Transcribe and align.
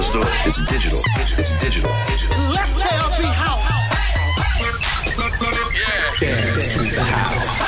Let's 0.00 0.12
do 0.12 0.20
it. 0.22 0.28
It's 0.46 0.60
digital. 0.64 0.98
It's 1.36 1.52
digital. 1.60 1.90
Let 1.90 2.68
there 2.72 3.18
be 3.20 3.26
house. 3.36 3.68
Dance 6.18 6.72
to 6.72 6.80
the 6.88 7.04
house. 7.04 7.60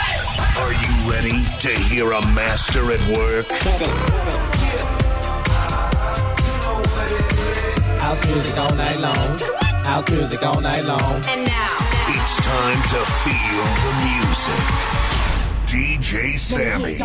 Are 0.57 0.73
you 0.73 1.13
ready 1.13 1.45
to 1.61 1.69
hear 1.69 2.11
a 2.13 2.23
master 2.33 2.91
at 2.91 3.07
work? 3.15 3.47
House 8.01 8.25
music 8.25 8.57
all 8.57 8.75
night 8.77 8.99
long. 8.99 9.39
House 9.85 10.09
music 10.09 10.43
all 10.43 10.63
night 10.63 10.85
long. 10.87 11.23
And 11.29 11.45
now, 11.47 11.69
It's 12.09 12.37
time 12.39 12.83
to 12.95 13.05
feel 13.21 13.65
the 13.85 13.93
music. 14.09 14.65
DJ 15.69 16.39
Sammy. 16.39 16.97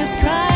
It 0.00 0.49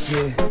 Yeah. 0.00 0.47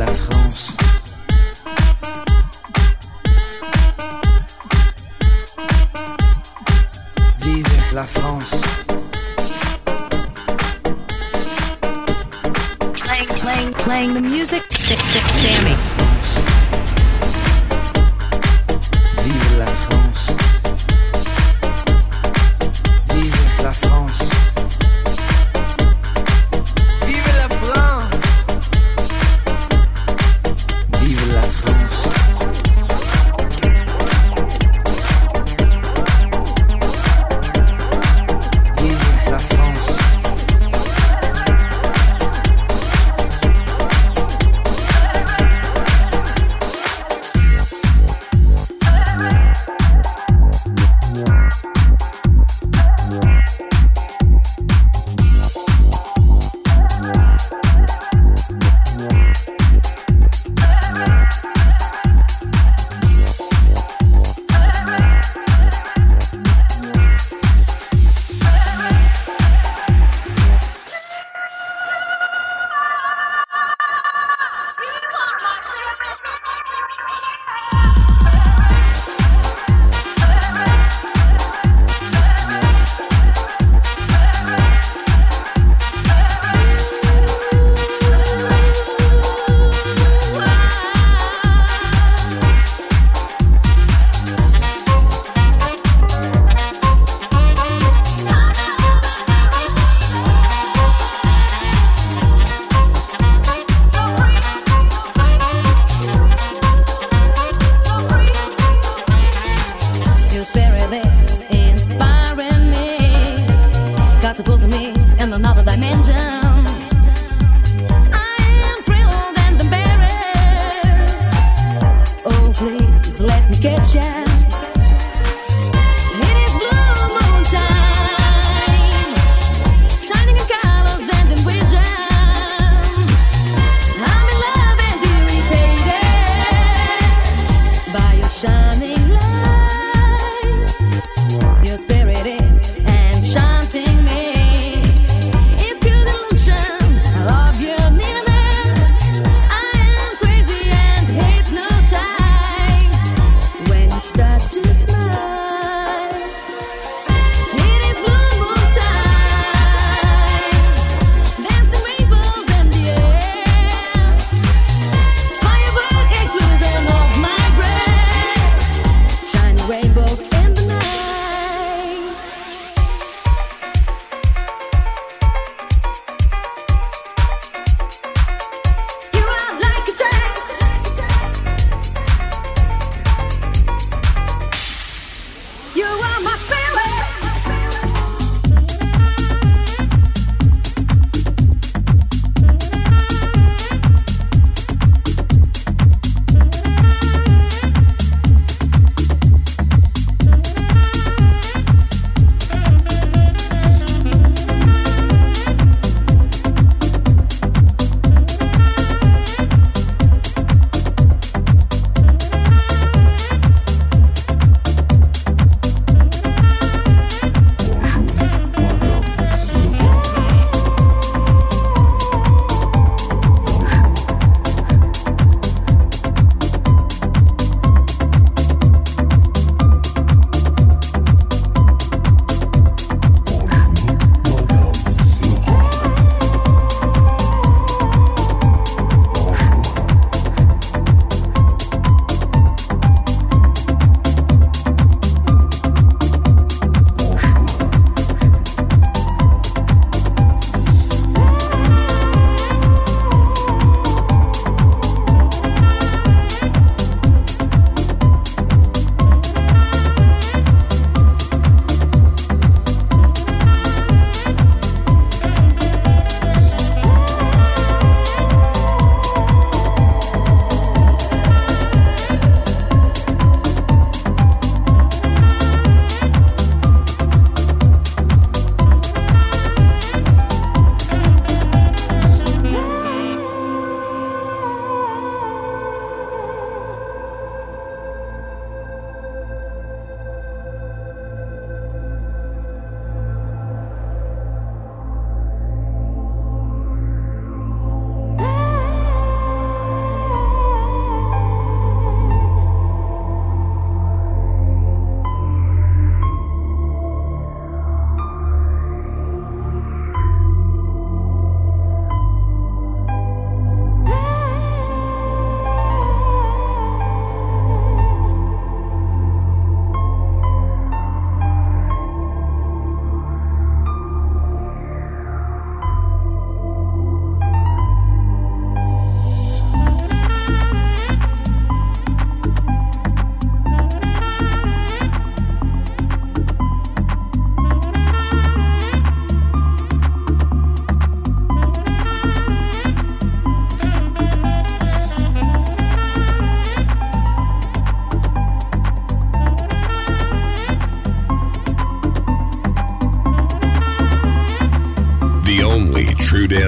la 0.00 0.06
France. 0.06 0.76
Vive 7.40 7.92
la 7.92 8.04
France. 8.04 8.62
Playing, 12.94 13.28
playing, 13.28 13.72
playing 13.74 14.14
the 14.14 14.20
music. 14.22 14.62
Sammy. 14.70 15.99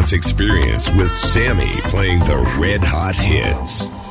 Dance 0.03 0.13
experience 0.13 0.91
with 0.91 1.13
Sammy 1.13 1.81
playing 1.83 2.19
the 2.21 2.37
red 2.59 2.83
hot 2.83 3.15
hits. 3.15 4.02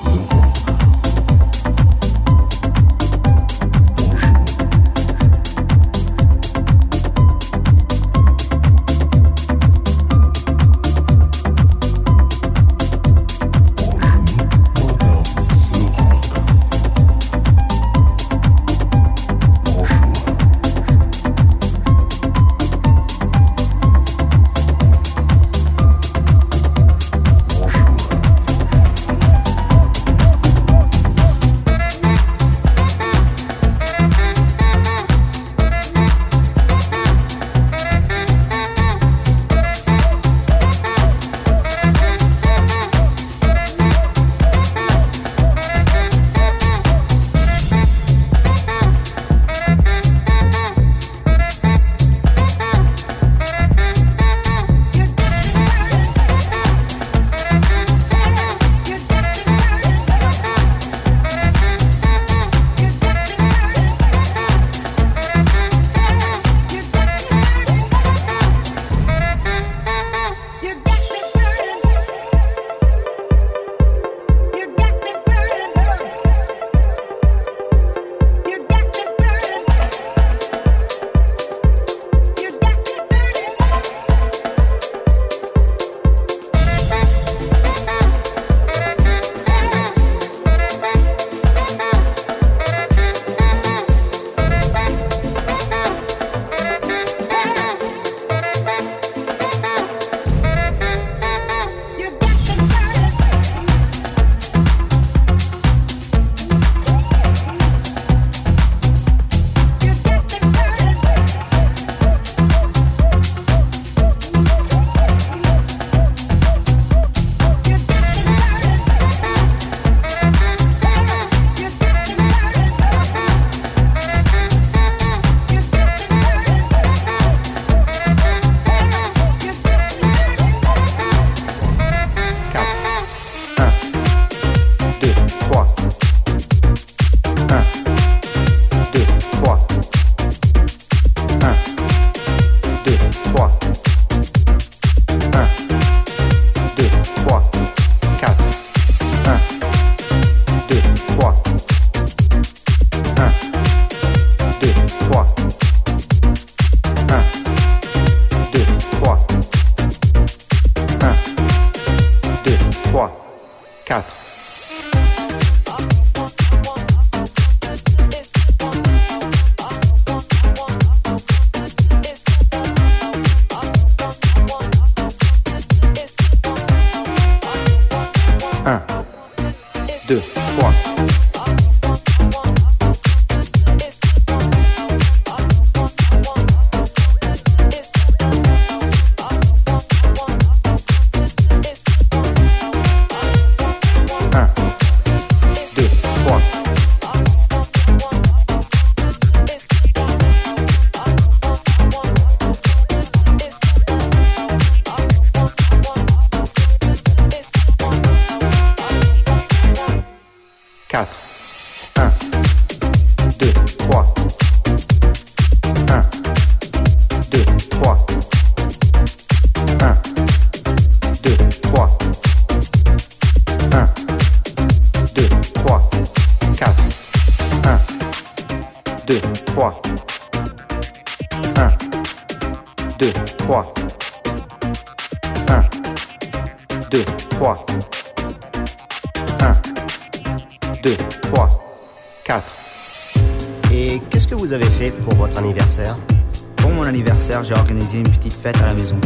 J'ai 247.43 247.53
organisé 247.53 247.99
une 247.99 248.10
petite 248.10 248.34
fête 248.34 248.57
à 248.62 248.67
la 248.67 248.73
maison. 248.73 248.97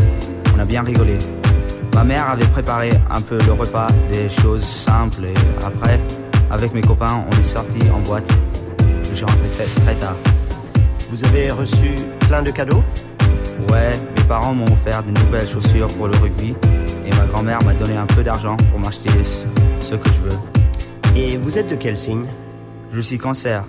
On 0.55 0.59
a 0.59 0.65
bien 0.65 0.83
rigolé. 0.83 1.17
Ma 1.93 2.03
mère 2.03 2.29
avait 2.29 2.45
préparé 2.45 2.91
un 3.09 3.21
peu 3.21 3.37
le 3.45 3.53
repas, 3.53 3.87
des 4.11 4.29
choses 4.29 4.63
simples 4.63 5.25
et 5.25 5.65
après, 5.65 5.99
avec 6.51 6.73
mes 6.73 6.81
copains, 6.81 7.25
on 7.31 7.39
est 7.39 7.43
sorti 7.43 7.79
en 7.93 8.01
boîte. 8.01 8.27
Je 9.09 9.15
suis 9.15 9.25
rentré 9.25 9.47
très, 9.53 9.81
très 9.81 9.95
tard. 9.95 10.15
Vous 11.09 11.23
avez 11.23 11.51
reçu 11.51 11.95
plein 12.27 12.43
de 12.43 12.51
cadeaux? 12.51 12.83
Ouais, 13.69 13.91
mes 14.17 14.23
parents 14.23 14.53
m'ont 14.53 14.71
offert 14.71 15.03
des 15.03 15.13
nouvelles 15.13 15.47
chaussures 15.47 15.87
pour 15.95 16.07
le 16.07 16.17
rugby 16.17 16.55
et 17.05 17.09
ma 17.15 17.25
grand-mère 17.25 17.63
m'a 17.63 17.73
donné 17.73 17.95
un 17.95 18.07
peu 18.07 18.23
d'argent 18.23 18.57
pour 18.71 18.79
m'acheter 18.79 19.09
ce 19.79 19.95
que 19.95 20.09
je 20.09 20.19
veux. 20.21 20.37
Et 21.15 21.37
vous 21.37 21.57
êtes 21.57 21.69
de 21.69 21.75
quel 21.75 21.97
signe? 21.97 22.25
Je 22.91 22.99
suis 22.99 23.17
cancer. 23.17 23.63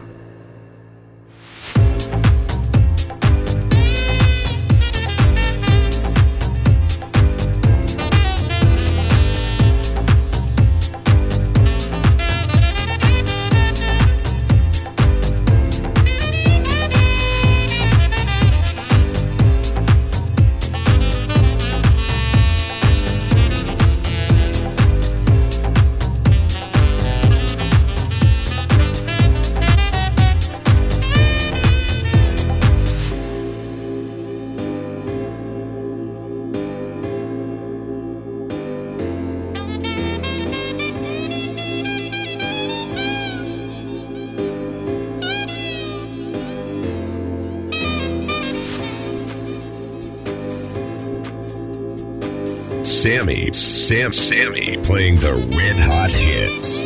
Sam, 53.87 54.11
Sammy 54.11 54.77
playing 54.79 55.15
the 55.15 55.35
red 55.55 55.79
hot 55.79 56.11
hits. 56.11 56.83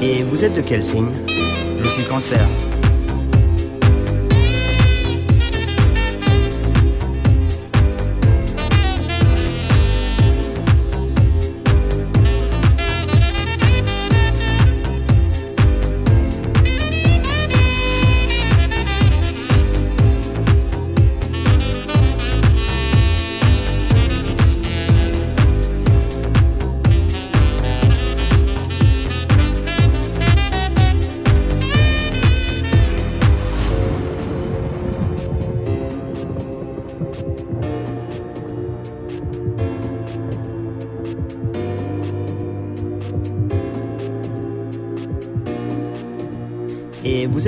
Et 0.00 0.22
vous 0.22 0.44
êtes 0.44 0.54
de 0.54 0.60
quel 0.60 0.84
signe? 0.84 1.10
Je 1.82 1.90
suis 1.90 2.04
cancer. 2.04 2.46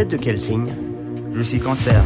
De 0.09 0.17
quel 0.17 0.41
signe? 0.41 0.69
Je 1.35 1.43
suis 1.43 1.59
cancer. 1.59 2.03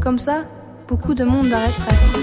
Comme 0.00 0.18
ça, 0.18 0.44
beaucoup 0.88 1.14
de 1.14 1.24
monde 1.24 1.50
arrêterait. 1.52 2.21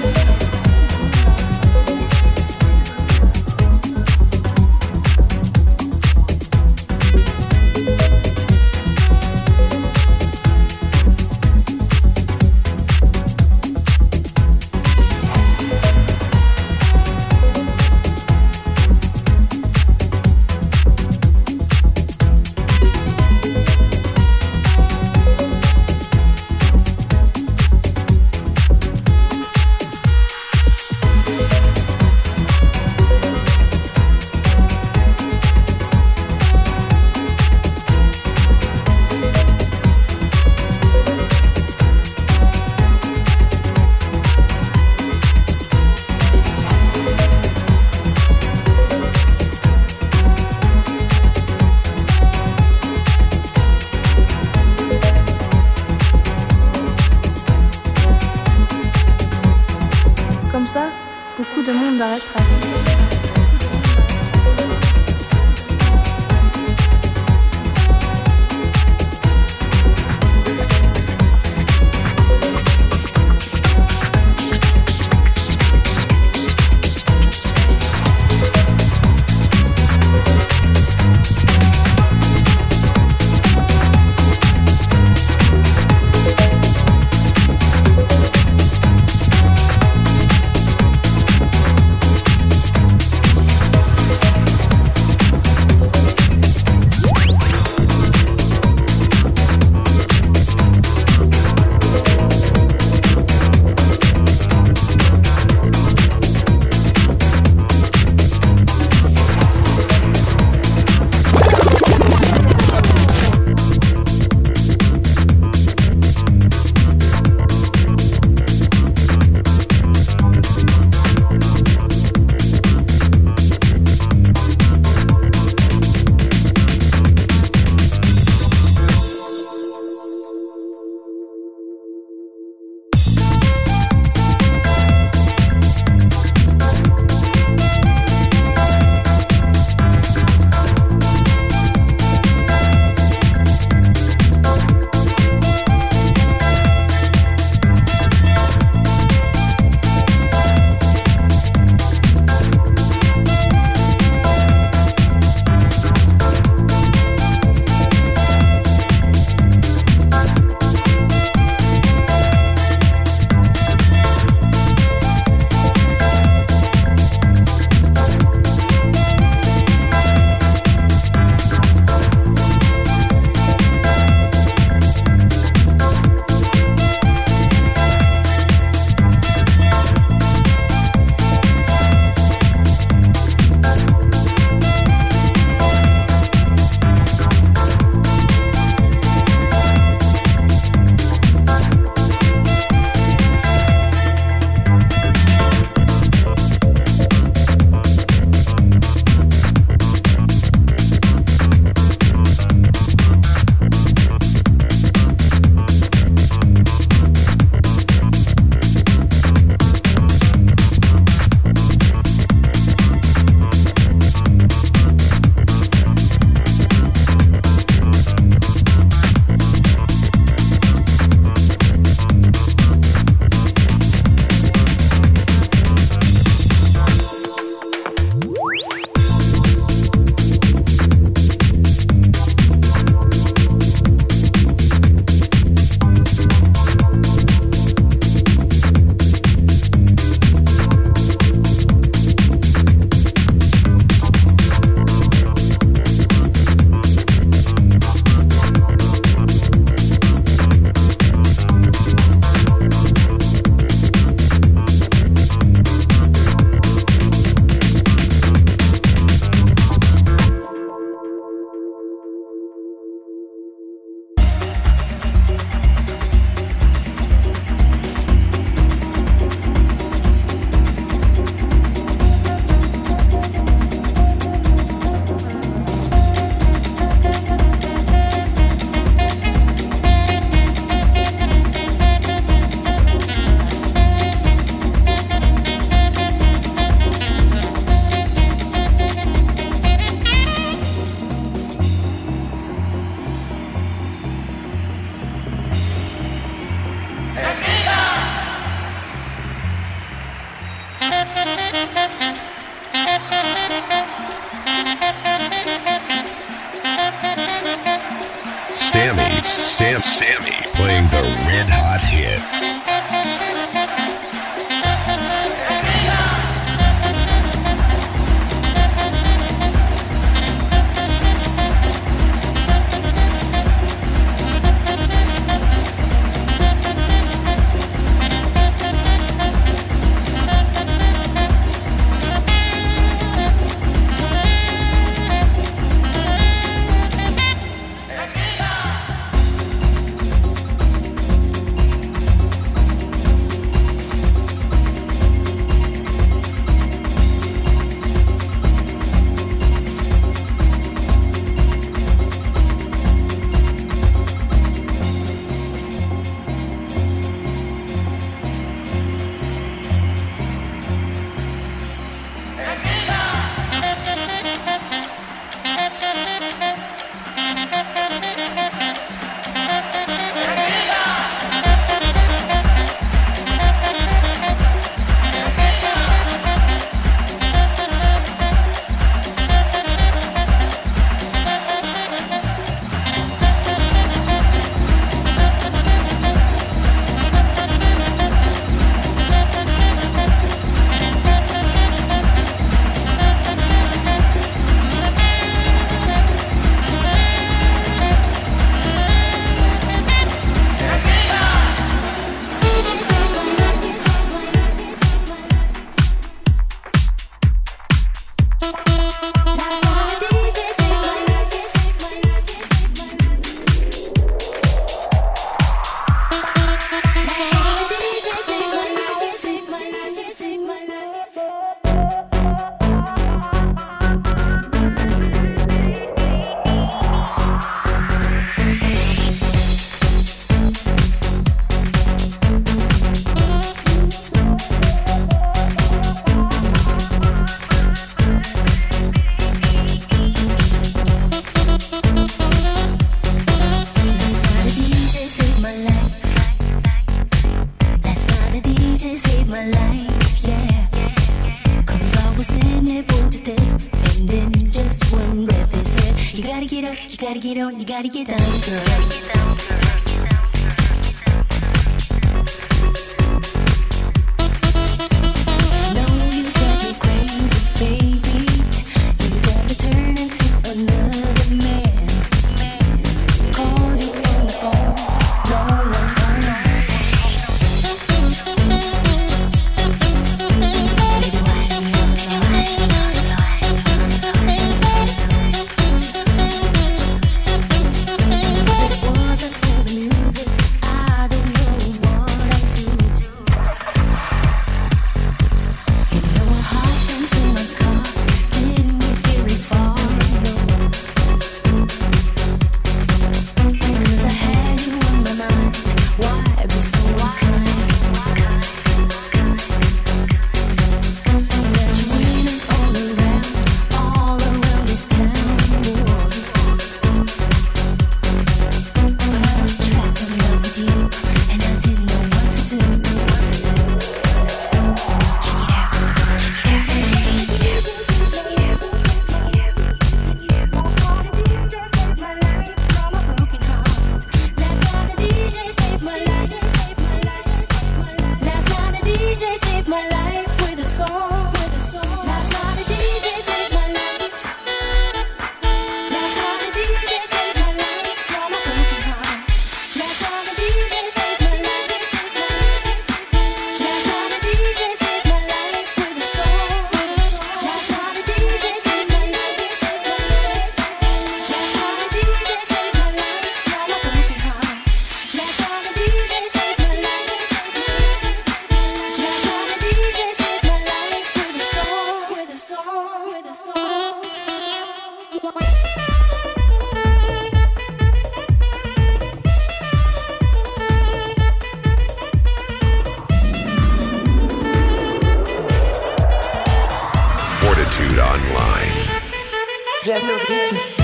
J'aime 589.90 590.06
le 590.06 590.14
rythme. 590.14 590.79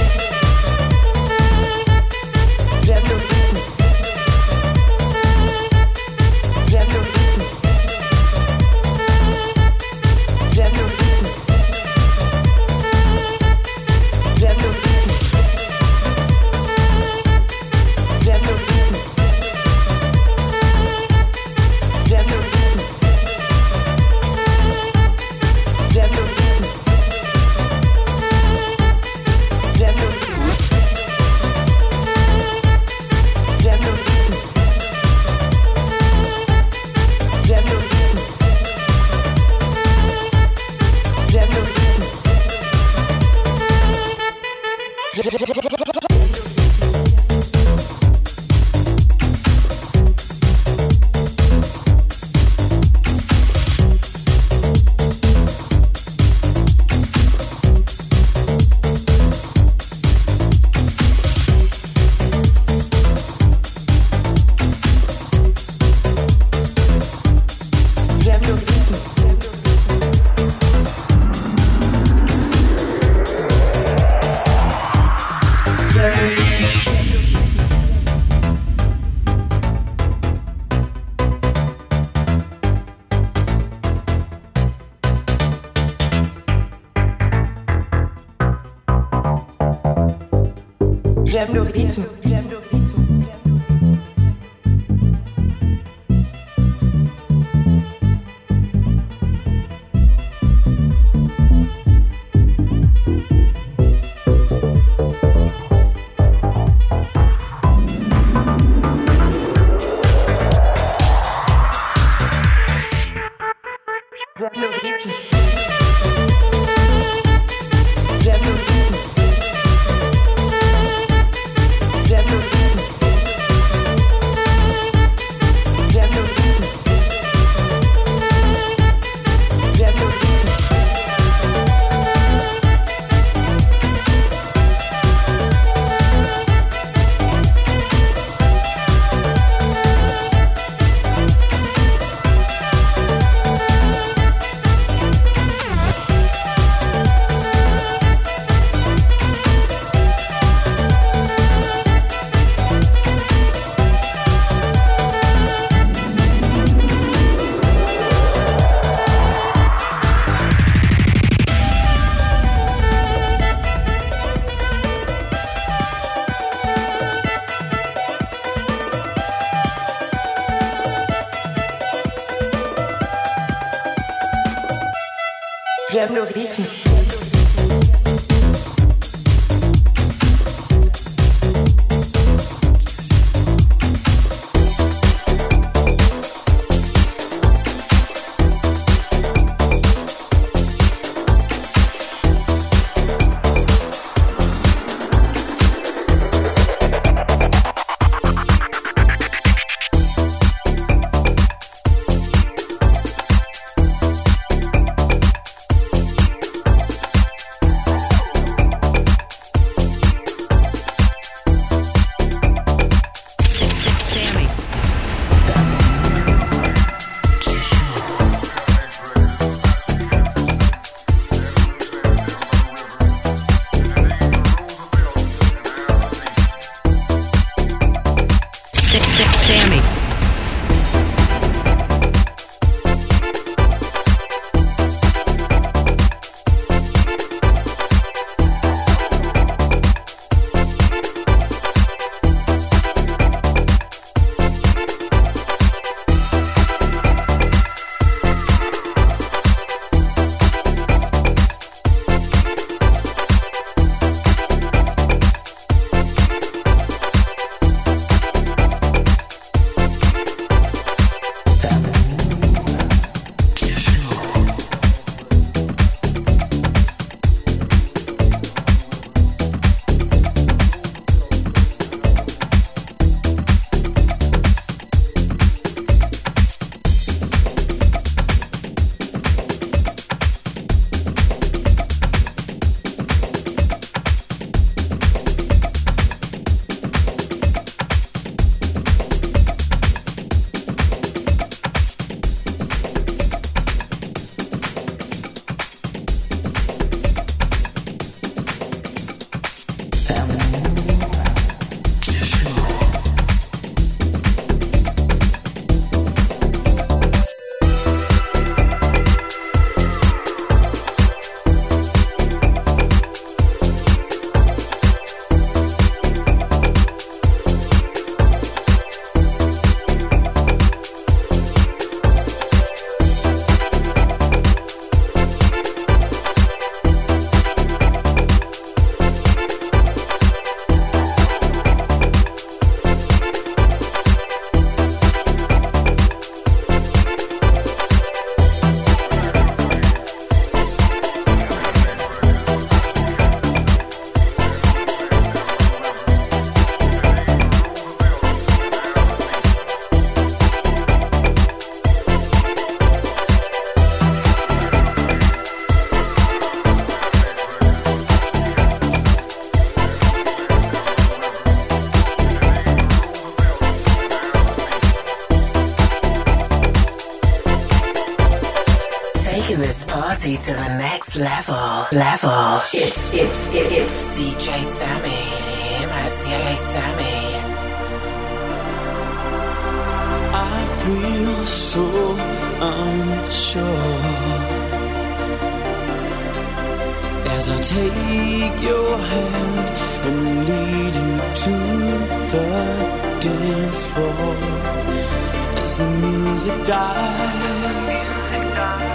repeat 91.66 92.25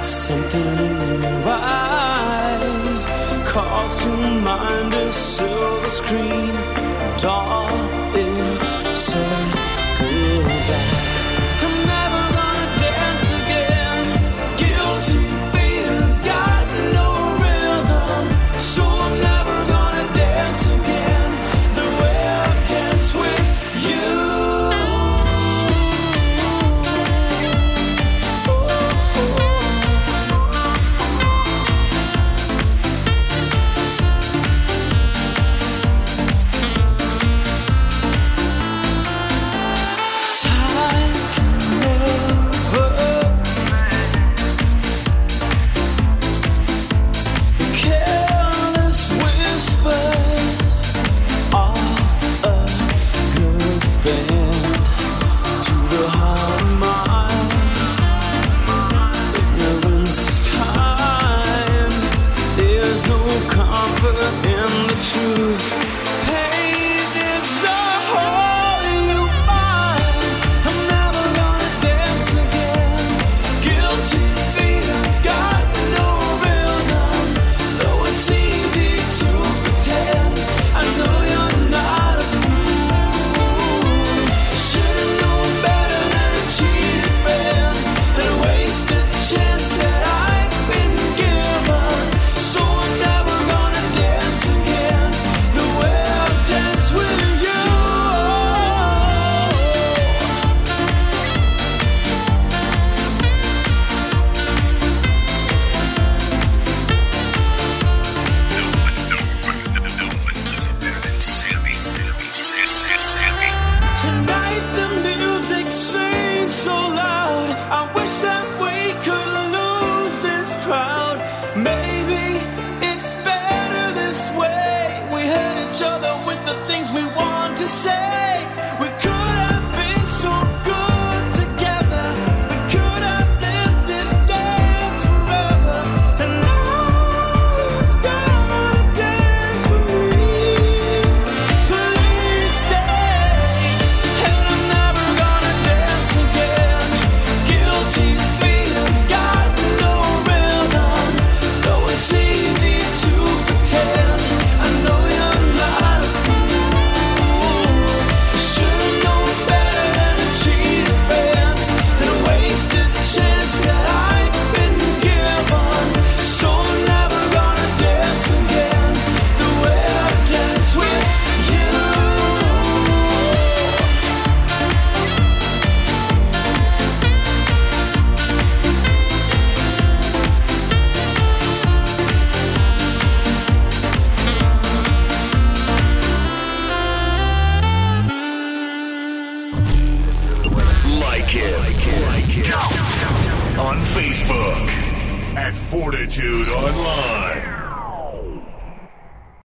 Something 0.02 0.60
in 0.60 1.22
your 1.22 1.44
eyes 1.48 3.04
calls 3.50 4.02
to 4.02 4.08
mind 4.08 4.94
a 4.94 5.10
silver 5.10 5.88
screen. 5.88 6.52
Dawn. 7.18 7.99